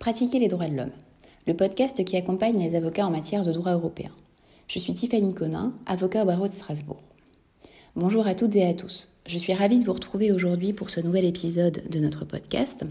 [0.00, 0.94] Pratiquer les droits de l'homme,
[1.46, 4.10] le podcast qui accompagne les avocats en matière de droit européen.
[4.66, 7.02] Je suis Tiffany Conin, avocat au barreau de Strasbourg.
[7.96, 9.10] Bonjour à toutes et à tous.
[9.26, 12.84] Je suis ravie de vous retrouver aujourd'hui pour ce nouvel épisode de notre podcast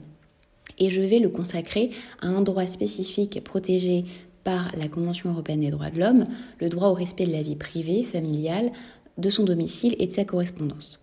[0.78, 1.90] et je vais le consacrer
[2.22, 4.06] à un droit spécifique protégé
[4.44, 6.28] par la Convention européenne des droits de l'homme,
[6.60, 8.72] le droit au respect de la vie privée, familiale,
[9.18, 11.00] de son domicile et de sa correspondance.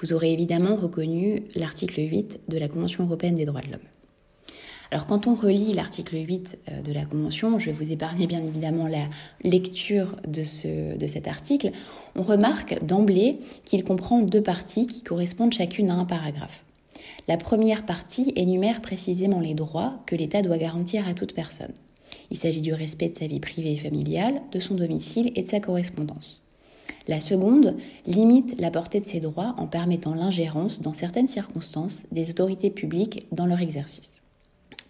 [0.00, 3.99] Vous aurez évidemment reconnu l'article 8 de la Convention européenne des droits de l'homme.
[4.92, 8.44] Alors quand on relit l'article 8 euh, de la Convention, je vais vous épargner bien
[8.44, 9.08] évidemment la
[9.44, 11.70] lecture de, ce, de cet article,
[12.16, 16.64] on remarque d'emblée qu'il comprend deux parties qui correspondent chacune à un paragraphe.
[17.28, 21.72] La première partie énumère précisément les droits que l'État doit garantir à toute personne.
[22.32, 25.48] Il s'agit du respect de sa vie privée et familiale, de son domicile et de
[25.48, 26.42] sa correspondance.
[27.06, 27.76] La seconde
[28.06, 33.26] limite la portée de ces droits en permettant l'ingérence, dans certaines circonstances, des autorités publiques
[33.30, 34.20] dans leur exercice.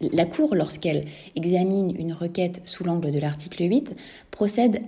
[0.00, 1.04] La Cour, lorsqu'elle
[1.36, 3.95] examine une requête sous l'angle de l'article 8,
[4.30, 4.80] procède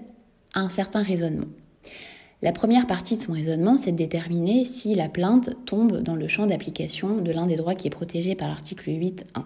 [0.55, 1.49] à un certain raisonnement.
[2.41, 6.29] La première partie de son raisonnement, c'est de déterminer si la plainte tombe dans le
[6.29, 9.45] champ d'application de l'un des droits qui est protégé par l'article 8.1.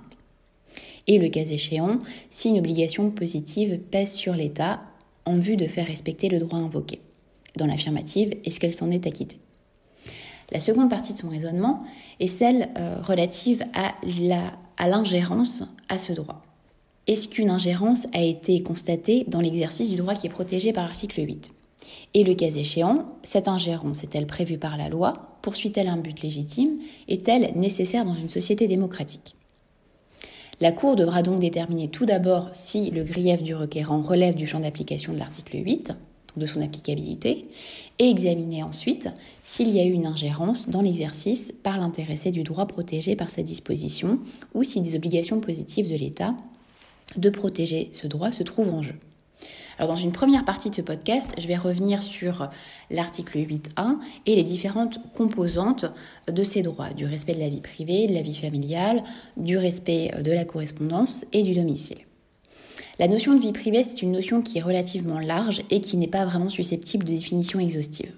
[1.09, 1.99] Et le cas échéant,
[2.31, 4.83] si une obligation positive pèse sur l'État
[5.25, 7.01] en vue de faire respecter le droit invoqué.
[7.57, 9.39] Dans l'affirmative, est-ce qu'elle s'en est acquittée?
[10.53, 11.83] La seconde partie de son raisonnement
[12.21, 16.43] est celle euh, relative à la à l'ingérence à ce droit.
[17.07, 21.23] Est-ce qu'une ingérence a été constatée dans l'exercice du droit qui est protégé par l'article
[21.25, 21.53] 8
[22.15, 25.13] Et le cas échéant, cette ingérence est-elle prévue par la loi?
[25.43, 26.77] Poursuit-elle un but légitime?
[27.07, 29.37] Est-elle nécessaire dans une société démocratique?
[30.61, 34.61] La Cour devra donc déterminer tout d'abord si le grief du requérant relève du champ
[34.61, 35.93] d'application de l'article 8,
[36.37, 37.43] de son applicabilité,
[37.99, 39.09] et examiner ensuite
[39.43, 43.47] s'il y a eu une ingérence dans l'exercice par l'intéressé du droit protégé par cette
[43.47, 44.19] disposition,
[44.55, 46.35] ou si des obligations positives de l'État
[47.17, 48.95] de protéger ce droit se trouvent en jeu.
[49.79, 52.49] Alors dans une première partie de ce podcast, je vais revenir sur
[52.91, 55.85] l'article 8.1 et les différentes composantes
[56.29, 59.05] de ces droits, du respect de la vie privée, de la vie familiale,
[59.37, 62.06] du respect de la correspondance et du domicile.
[62.99, 66.07] La notion de vie privée, c'est une notion qui est relativement large et qui n'est
[66.07, 68.13] pas vraiment susceptible de définition exhaustive.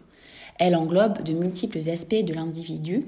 [0.59, 3.05] Elle englobe de multiples aspects de l'individu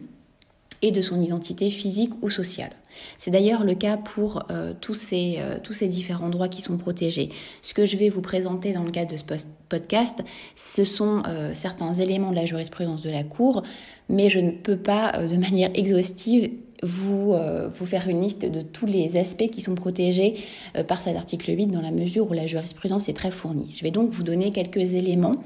[0.83, 2.71] et de son identité physique ou sociale.
[3.19, 6.77] C'est d'ailleurs le cas pour euh, tous, ces, euh, tous ces différents droits qui sont
[6.77, 7.29] protégés.
[7.63, 9.25] Ce que je vais vous présenter dans le cadre de ce
[9.69, 10.21] podcast,
[10.57, 13.63] ce sont euh, certains éléments de la jurisprudence de la Cour,
[14.09, 16.51] mais je ne peux pas de manière exhaustive
[16.83, 20.37] vous, euh, vous faire une liste de tous les aspects qui sont protégés
[20.77, 23.73] euh, par cet article 8 dans la mesure où la jurisprudence est très fournie.
[23.77, 25.37] Je vais donc vous donner quelques éléments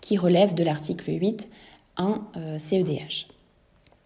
[0.00, 1.48] qui relèvent de l'article 8
[1.96, 2.22] 1
[2.58, 3.28] CEDH.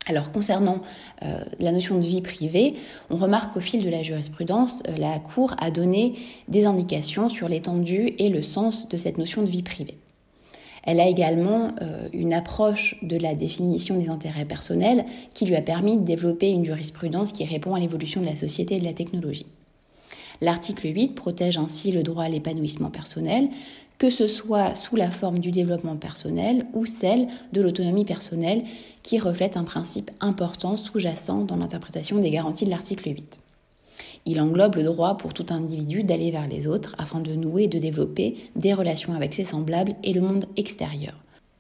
[0.09, 0.81] Alors concernant
[1.22, 2.75] euh, la notion de vie privée,
[3.10, 6.15] on remarque qu'au fil de la jurisprudence, la Cour a donné
[6.49, 9.99] des indications sur l'étendue et le sens de cette notion de vie privée.
[10.84, 15.62] Elle a également euh, une approche de la définition des intérêts personnels qui lui a
[15.62, 18.92] permis de développer une jurisprudence qui répond à l'évolution de la société et de la
[18.92, 19.46] technologie.
[20.40, 23.48] L'article 8 protège ainsi le droit à l'épanouissement personnel,
[23.98, 28.62] que ce soit sous la forme du développement personnel ou celle de l'autonomie personnelle,
[29.02, 33.40] qui reflète un principe important sous-jacent dans l'interprétation des garanties de l'article 8.
[34.30, 37.68] Il englobe le droit pour tout individu d'aller vers les autres afin de nouer et
[37.68, 41.14] de développer des relations avec ses semblables et le monde extérieur.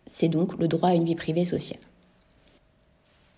[0.04, 1.80] C'est donc le droit à une vie privée sociale.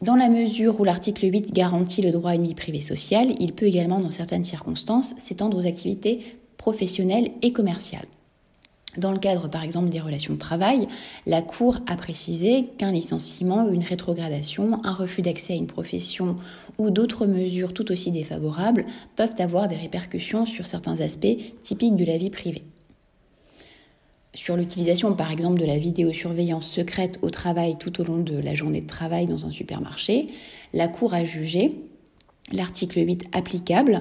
[0.02, 3.52] Dans la mesure où l'article 8 garantit le droit à une vie privée sociale, il
[3.52, 6.18] peut également, dans certaines circonstances, s'étendre aux activités
[6.56, 8.08] professionnelles et commerciales.
[8.96, 10.88] Dans le cadre, par exemple, des relations de travail,
[11.24, 16.36] la Cour a précisé qu'un licenciement, une rétrogradation, un refus d'accès à une profession
[16.78, 18.84] ou d'autres mesures tout aussi défavorables
[19.14, 22.64] peuvent avoir des répercussions sur certains aspects typiques de la vie privée.
[24.34, 28.54] Sur l'utilisation, par exemple, de la vidéosurveillance secrète au travail tout au long de la
[28.54, 30.28] journée de travail dans un supermarché,
[30.72, 31.76] la Cour a jugé
[32.52, 34.00] l'article 8 applicable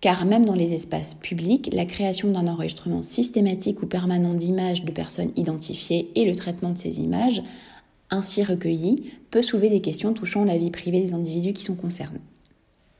[0.00, 4.92] car même dans les espaces publics, la création d'un enregistrement systématique ou permanent d'images de
[4.92, 7.42] personnes identifiées et le traitement de ces images
[8.10, 12.20] ainsi recueillies peut soulever des questions touchant la vie privée des individus qui sont concernés.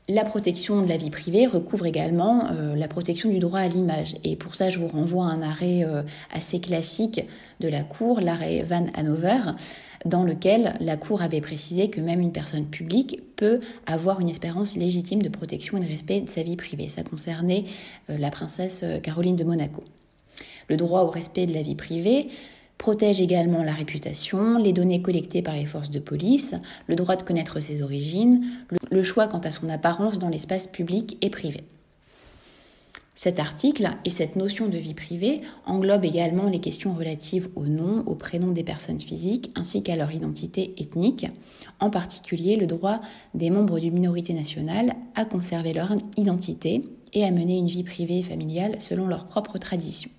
[0.07, 4.13] La protection de la vie privée recouvre également euh, la protection du droit à l'image.
[4.23, 7.25] Et pour ça, je vous renvoie à un arrêt euh, assez classique
[7.59, 9.39] de la Cour, l'arrêt Van Hanover,
[10.05, 14.75] dans lequel la Cour avait précisé que même une personne publique peut avoir une espérance
[14.75, 16.87] légitime de protection et de respect de sa vie privée.
[16.87, 17.63] Ça concernait
[18.11, 19.83] euh, la princesse Caroline de Monaco.
[20.69, 22.29] Le droit au respect de la vie privée
[22.77, 26.55] protège également la réputation, les données collectées par les forces de police,
[26.87, 28.45] le droit de connaître ses origines,
[28.91, 31.63] le choix quant à son apparence dans l'espace public et privé.
[33.17, 38.03] Cet article et cette notion de vie privée englobent également les questions relatives au nom,
[38.05, 41.25] au prénom des personnes physiques ainsi qu'à leur identité ethnique,
[41.79, 42.99] en particulier le droit
[43.33, 46.81] des membres d'une minorité nationale à conserver leur identité
[47.13, 50.11] et à mener une vie privée et familiale selon leurs propres traditions.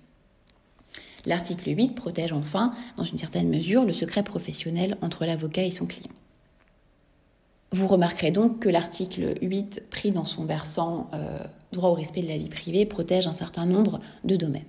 [1.27, 5.85] L'article 8 protège enfin, dans une certaine mesure, le secret professionnel entre l'avocat et son
[5.85, 6.09] client.
[7.73, 11.39] Vous remarquerez donc que l'article 8, pris dans son versant euh,
[11.73, 14.63] droit au respect de la vie privée, protège un certain nombre de domaines.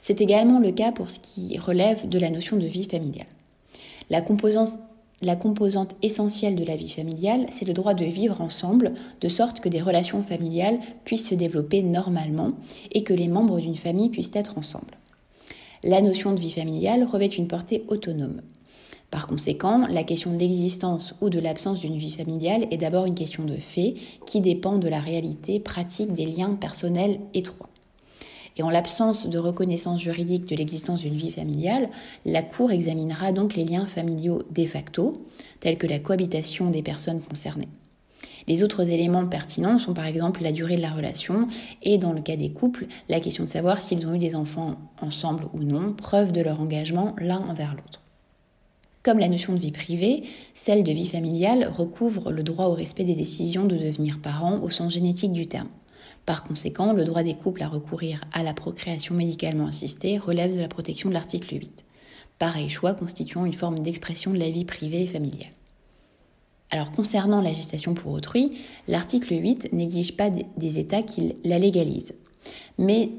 [0.00, 3.28] C'est également le cas pour ce qui relève de la notion de vie familiale.
[4.10, 4.70] La composante,
[5.22, 9.60] la composante essentielle de la vie familiale, c'est le droit de vivre ensemble, de sorte
[9.60, 12.50] que des relations familiales puissent se développer normalement
[12.90, 14.98] et que les membres d'une famille puissent être ensemble.
[15.86, 18.40] La notion de vie familiale revêt une portée autonome.
[19.10, 23.14] Par conséquent, la question de l'existence ou de l'absence d'une vie familiale est d'abord une
[23.14, 23.94] question de fait
[24.24, 27.68] qui dépend de la réalité pratique des liens personnels étroits.
[28.56, 31.90] Et en l'absence de reconnaissance juridique de l'existence d'une vie familiale,
[32.24, 35.26] la Cour examinera donc les liens familiaux de facto,
[35.60, 37.68] tels que la cohabitation des personnes concernées.
[38.46, 41.48] Les autres éléments pertinents sont par exemple la durée de la relation
[41.82, 44.76] et dans le cas des couples, la question de savoir s'ils ont eu des enfants
[45.00, 48.02] ensemble ou non, preuve de leur engagement l'un envers l'autre.
[49.02, 50.22] Comme la notion de vie privée,
[50.54, 54.70] celle de vie familiale recouvre le droit au respect des décisions de devenir parent au
[54.70, 55.68] sens génétique du terme.
[56.26, 60.60] Par conséquent, le droit des couples à recourir à la procréation médicalement assistée relève de
[60.60, 61.84] la protection de l'article 8.
[62.38, 65.52] Pareil choix constituant une forme d'expression de la vie privée et familiale.
[66.74, 72.16] Alors concernant la gestation pour autrui, l'article 8 n'exige pas des États qui la légalisent.
[72.78, 73.10] Mais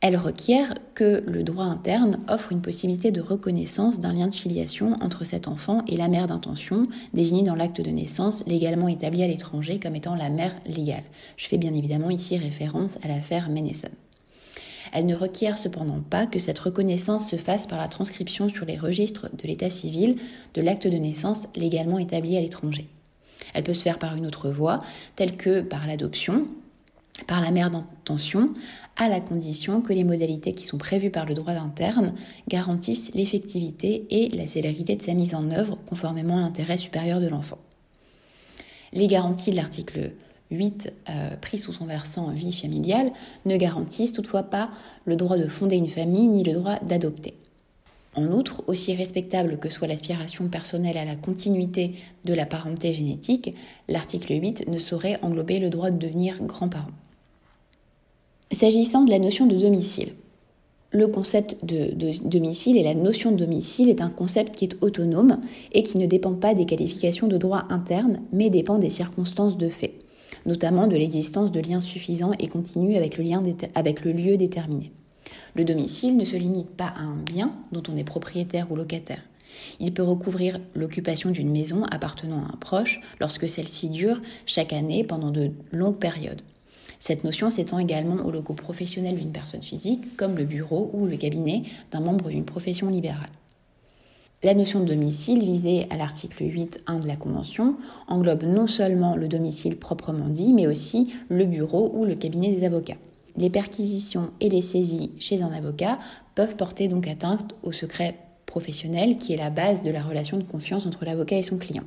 [0.00, 4.92] elle requiert que le droit interne offre une possibilité de reconnaissance d'un lien de filiation
[5.00, 9.26] entre cet enfant et la mère d'intention, désignée dans l'acte de naissance légalement établi à
[9.26, 11.02] l'étranger comme étant la mère légale.
[11.36, 13.88] Je fais bien évidemment ici référence à l'affaire Ménesson.
[14.92, 18.76] Elle ne requiert cependant pas que cette reconnaissance se fasse par la transcription sur les
[18.76, 20.16] registres de l'état civil
[20.54, 22.88] de l'acte de naissance légalement établi à l'étranger.
[23.54, 24.80] Elle peut se faire par une autre voie,
[25.16, 26.46] telle que par l'adoption,
[27.26, 28.54] par la mère d'intention,
[28.96, 32.14] à la condition que les modalités qui sont prévues par le droit interne
[32.48, 37.28] garantissent l'effectivité et la célérité de sa mise en œuvre conformément à l'intérêt supérieur de
[37.28, 37.58] l'enfant.
[38.92, 40.12] Les garanties de l'article
[40.50, 43.12] 8, euh, pris sous son versant vie familiale,
[43.44, 44.70] ne garantissent toutefois pas
[45.04, 47.34] le droit de fonder une famille ni le droit d'adopter.
[48.14, 51.92] En outre, aussi respectable que soit l'aspiration personnelle à la continuité
[52.24, 53.54] de la parenté génétique,
[53.86, 56.90] l'article 8 ne saurait englober le droit de devenir grand-parent.
[58.50, 60.14] S'agissant de la notion de domicile,
[60.90, 61.90] le concept de,
[62.26, 65.40] domicile et la notion de domicile est un concept qui est autonome
[65.72, 69.68] et qui ne dépend pas des qualifications de droit interne, mais dépend des circonstances de
[69.68, 69.97] fait,
[70.48, 74.90] notamment de l'existence de liens suffisants et continus avec le, lieu déterminé.
[75.54, 79.22] Le domicile ne se limite pas à un bien dont on est propriétaire ou locataire.
[79.78, 85.04] Il peut recouvrir l'occupation d'une maison appartenant à un proche lorsque celle-ci dure chaque année
[85.04, 86.42] pendant de longues périodes.
[86.98, 91.16] Cette notion s'étend également au logo professionnel d'une personne physique, comme le bureau ou le
[91.16, 91.62] cabinet
[91.92, 93.37] d'un membre d'une profession libérale.
[94.44, 97.74] La notion de domicile visée à l'article 8.1 de la Convention
[98.06, 102.64] englobe non seulement le domicile proprement dit, mais aussi le bureau ou le cabinet des
[102.64, 102.98] avocats.
[103.36, 105.98] Les perquisitions et les saisies chez un avocat
[106.36, 110.44] peuvent porter donc atteinte au secret professionnel qui est la base de la relation de
[110.44, 111.84] confiance entre l'avocat et son client.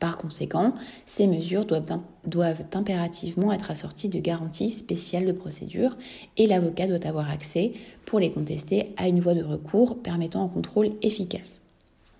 [0.00, 0.74] Par conséquent,
[1.06, 5.96] ces mesures doivent, doivent, impérativement être assorties de garanties spéciales de procédure
[6.38, 7.72] et l'avocat doit avoir accès,
[8.04, 11.60] pour les contester, à une voie de recours permettant un contrôle efficace.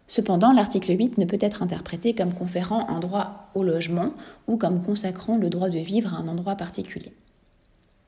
[0.07, 4.13] Cependant, l'article 8 ne peut être interprété comme conférant un droit au logement
[4.49, 7.13] ou comme consacrant le droit de vivre à un endroit particulier.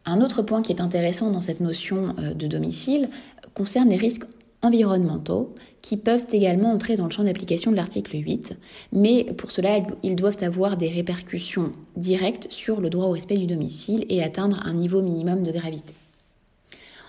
[0.04, 3.08] Un autre point qui est intéressant dans cette notion euh, de domicile
[3.54, 4.26] concerne les risques
[4.62, 8.56] environnementaux qui peuvent également entrer dans le champ d'application de l'article 8,
[8.92, 13.46] mais pour cela, ils doivent avoir des répercussions directes sur le droit au respect du
[13.46, 15.94] domicile et atteindre un niveau minimum de gravité.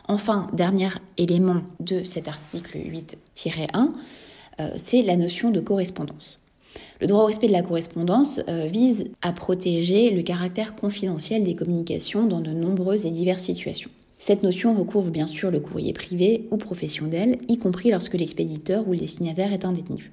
[0.07, 3.87] Enfin, dernier élément de cet article 8-1, euh,
[4.75, 6.39] c'est la notion de correspondance.
[6.99, 11.55] Le droit au respect de la correspondance euh, vise à protéger le caractère confidentiel des
[11.55, 13.91] communications dans de nombreuses et diverses situations.
[14.17, 18.93] Cette notion recouvre bien sûr le courrier privé ou professionnel, y compris lorsque l'expéditeur ou
[18.93, 20.11] le destinataire est indétenu.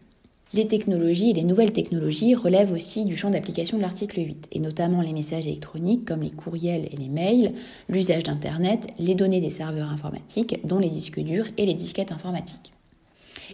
[0.52, 4.60] Les technologies et les nouvelles technologies relèvent aussi du champ d'application de l'article 8, et
[4.60, 7.54] notamment les messages électroniques comme les courriels et les mails,
[7.88, 12.72] l'usage d'Internet, les données des serveurs informatiques, dont les disques durs et les disquettes informatiques.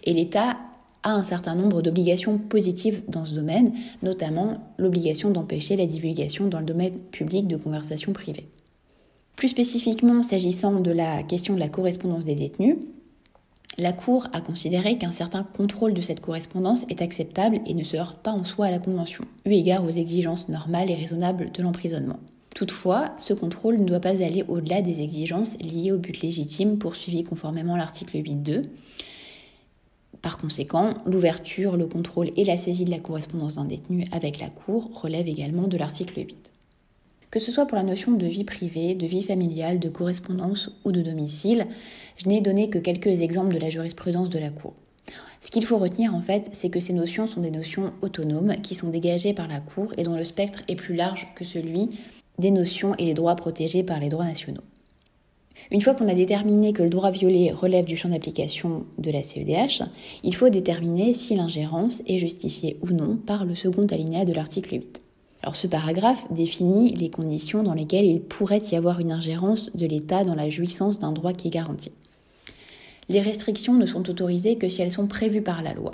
[0.03, 0.57] Et l'État
[1.03, 6.59] a un certain nombre d'obligations positives dans ce domaine, notamment l'obligation d'empêcher la divulgation dans
[6.59, 8.47] le domaine public de conversations privées.
[9.35, 12.75] Plus spécifiquement, s'agissant de la question de la correspondance des détenus,
[13.77, 17.95] la Cour a considéré qu'un certain contrôle de cette correspondance est acceptable et ne se
[17.95, 21.63] heurte pas en soi à la Convention, eu égard aux exigences normales et raisonnables de
[21.63, 22.19] l'emprisonnement.
[22.53, 27.23] Toutefois, ce contrôle ne doit pas aller au-delà des exigences liées au but légitime poursuivi
[27.23, 28.63] conformément à l'article 8.2.
[30.21, 34.49] Par conséquent, l'ouverture, le contrôle et la saisie de la correspondance d'un détenu avec la
[34.49, 36.51] Cour relèvent également de l'article 8.
[37.31, 40.91] Que ce soit pour la notion de vie privée, de vie familiale, de correspondance ou
[40.91, 41.65] de domicile,
[42.17, 44.73] je n'ai donné que quelques exemples de la jurisprudence de la Cour.
[45.39, 48.75] Ce qu'il faut retenir en fait, c'est que ces notions sont des notions autonomes qui
[48.75, 51.89] sont dégagées par la Cour et dont le spectre est plus large que celui
[52.37, 54.61] des notions et des droits protégés par les droits nationaux.
[55.71, 59.23] Une fois qu'on a déterminé que le droit violé relève du champ d'application de la
[59.23, 59.83] CEDH,
[60.23, 64.75] il faut déterminer si l'ingérence est justifiée ou non par le second alinéa de l'article
[64.75, 65.01] 8.
[65.43, 69.87] Alors ce paragraphe définit les conditions dans lesquelles il pourrait y avoir une ingérence de
[69.87, 71.91] l'État dans la jouissance d'un droit qui est garanti.
[73.09, 75.93] Les restrictions ne sont autorisées que si elles sont prévues par la loi.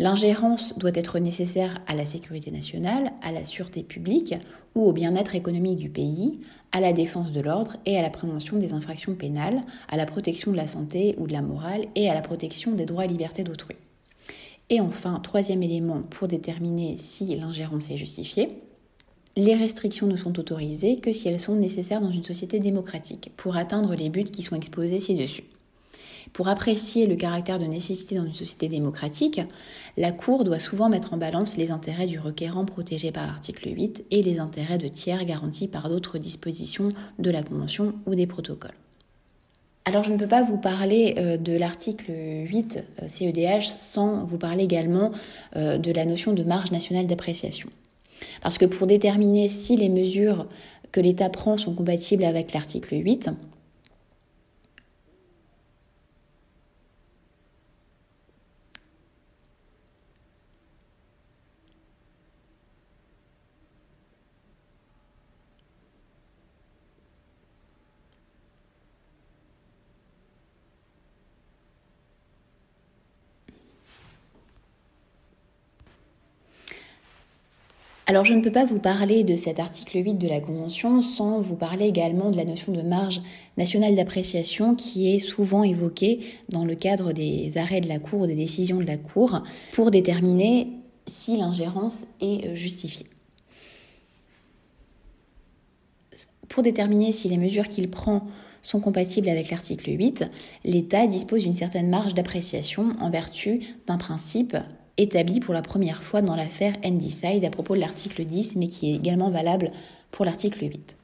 [0.00, 4.36] L'ingérence doit être nécessaire à la sécurité nationale, à la sûreté publique
[4.76, 6.38] ou au bien-être économique du pays,
[6.70, 10.52] à la défense de l'ordre et à la prévention des infractions pénales, à la protection
[10.52, 13.42] de la santé ou de la morale et à la protection des droits et libertés
[13.42, 13.74] d'autrui.
[14.70, 18.50] Et enfin, troisième élément pour déterminer si l'ingérence est justifiée,
[19.34, 23.56] les restrictions ne sont autorisées que si elles sont nécessaires dans une société démocratique pour
[23.56, 25.57] atteindre les buts qui sont exposés ci-dessus.
[26.32, 29.40] Pour apprécier le caractère de nécessité dans une société démocratique,
[29.96, 34.04] la Cour doit souvent mettre en balance les intérêts du requérant protégé par l'article 8
[34.10, 38.74] et les intérêts de tiers garantis par d'autres dispositions de la Convention ou des protocoles.
[39.88, 44.36] Alors je ne peux pas vous parler euh, de l'article 8 CEDH euh, sans vous
[44.36, 45.12] parler également
[45.56, 47.70] euh, de la notion de marge nationale d'appréciation.
[48.42, 50.46] Parce que pour déterminer si les mesures
[50.92, 53.30] que l'État prend sont compatibles avec l'article 8,
[78.10, 81.42] Alors je ne peux pas vous parler de cet article 8 de la Convention sans
[81.42, 83.20] vous parler également de la notion de marge
[83.58, 88.26] nationale d'appréciation qui est souvent évoquée dans le cadre des arrêts de la Cour ou
[88.26, 90.68] des décisions de la Cour pour déterminer
[91.06, 93.06] si l'ingérence est euh, justifiée.
[96.48, 98.26] Pour déterminer si les mesures qu'il prend
[98.62, 100.30] sont compatibles avec l'article 8,
[100.64, 104.56] l'État dispose d'une certaine marge d'appréciation en vertu d'un principe
[104.98, 108.92] établi pour la première fois dans l'affaire Endicide à propos de l'article 10, mais qui
[108.92, 109.70] est également valable
[110.10, 110.96] pour l'article 8.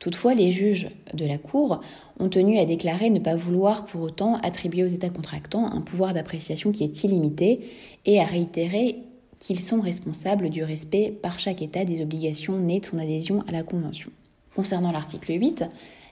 [0.00, 1.80] Toutefois, les juges de la Cour
[2.18, 6.12] ont tenu à déclarer ne pas vouloir pour autant attribuer aux États contractants un pouvoir
[6.12, 7.60] d'appréciation qui est illimité
[8.04, 8.98] et à réitérer
[9.38, 13.52] qu'ils sont responsables du respect par chaque État des obligations nées de son adhésion à
[13.52, 14.10] la Convention.
[14.54, 15.64] Concernant l'article 8,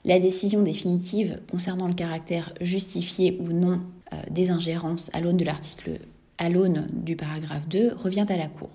[0.05, 3.81] la décision définitive concernant le caractère justifié ou non
[4.13, 6.01] euh, des ingérences à l'aune de l'article
[6.39, 8.71] à l'aune du paragraphe 2 revient à la Cour.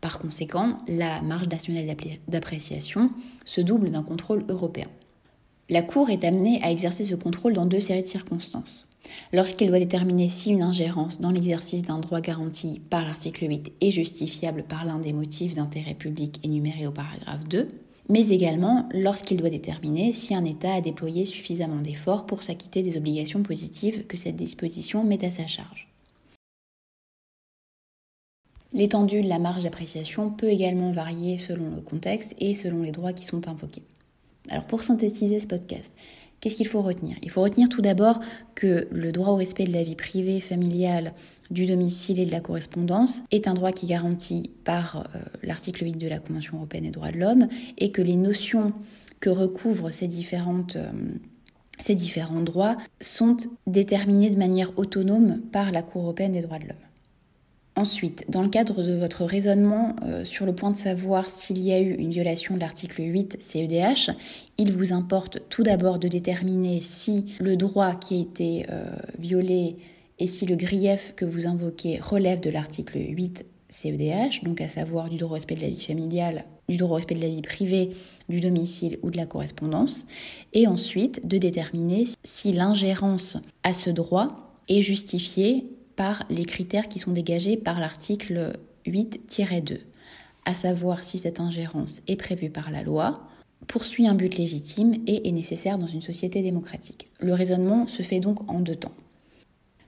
[0.00, 1.96] Par conséquent, la marge nationale
[2.28, 3.10] d'appréciation
[3.44, 4.86] se double d'un contrôle européen.
[5.70, 8.86] La Cour est amenée à exercer ce contrôle dans deux séries de circonstances.
[9.32, 13.90] Lorsqu'il doit déterminer si une ingérence dans l'exercice d'un droit garanti par l'article 8 est
[13.90, 17.68] justifiable par l'un des motifs d'intérêt public énumérés au paragraphe 2,
[18.08, 22.96] mais également lorsqu'il doit déterminer si un État a déployé suffisamment d'efforts pour s'acquitter des
[22.96, 25.88] obligations positives que cette disposition met à sa charge.
[28.74, 33.14] L'étendue de la marge d'appréciation peut également varier selon le contexte et selon les droits
[33.14, 33.82] qui sont invoqués.
[34.50, 35.90] Alors pour synthétiser ce podcast,
[36.40, 37.16] qu'est-ce qu'il faut retenir?
[37.22, 38.20] Il faut retenir tout d'abord
[38.54, 41.14] que le droit au respect de la vie privée, familiale,
[41.50, 45.84] du domicile et de la correspondance est un droit qui est garanti par euh, l'article
[45.84, 47.48] 8 de la Convention européenne des droits de l'homme
[47.78, 48.74] et que les notions
[49.20, 50.08] que recouvrent ces.
[50.76, 56.66] Euh, différents droits sont déterminés de manière autonome par la Cour européenne des droits de
[56.66, 56.87] l'homme.
[57.78, 61.70] Ensuite, dans le cadre de votre raisonnement euh, sur le point de savoir s'il y
[61.70, 64.10] a eu une violation de l'article 8 CEDH,
[64.56, 69.76] il vous importe tout d'abord de déterminer si le droit qui a été euh, violé
[70.18, 75.08] et si le grief que vous invoquez relève de l'article 8 CEDH, donc à savoir
[75.08, 77.42] du droit au respect de la vie familiale, du droit au respect de la vie
[77.42, 77.90] privée,
[78.28, 80.04] du domicile ou de la correspondance,
[80.52, 87.00] et ensuite de déterminer si l'ingérence à ce droit est justifiée par les critères qui
[87.00, 88.52] sont dégagés par l'article
[88.86, 89.80] 8-2,
[90.44, 93.26] à savoir si cette ingérence est prévue par la loi,
[93.66, 97.10] poursuit un but légitime et est nécessaire dans une société démocratique.
[97.18, 98.94] Le raisonnement se fait donc en deux temps.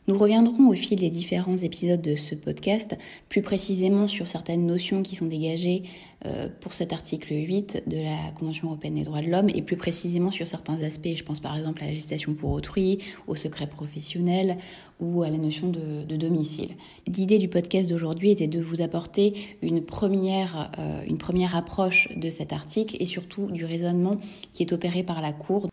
[0.09, 2.97] Nous reviendrons au fil des différents épisodes de ce podcast
[3.29, 5.83] plus précisément sur certaines notions qui sont dégagées
[6.25, 9.77] euh, pour cet article 8 de la Convention européenne des droits de l'homme et plus
[9.77, 11.15] précisément sur certains aspects.
[11.15, 14.57] Je pense par exemple à la législation pour autrui, au secret professionnel
[15.01, 16.71] ou à la notion de, domicile.
[17.07, 22.31] L'idée du podcast d'aujourd'hui était de vous apporter une première, euh, une première approche de
[22.31, 24.17] cet article et surtout du raisonnement
[24.51, 25.69] qui est opéré par la Cour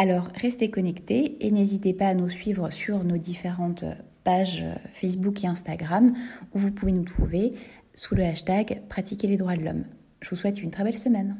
[0.00, 3.84] alors restez connectés et n'hésitez pas à nous suivre sur nos différentes
[4.24, 4.64] pages
[4.94, 6.14] Facebook et Instagram
[6.54, 7.52] où vous pouvez nous trouver
[7.92, 9.84] sous le hashtag Pratiquer les droits de l'homme.
[10.22, 11.36] Je vous souhaite une très belle semaine.